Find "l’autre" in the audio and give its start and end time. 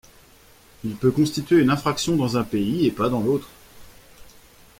3.21-3.49